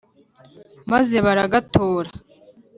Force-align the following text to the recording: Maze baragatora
Maze 0.91 1.15
baragatora 1.25 2.11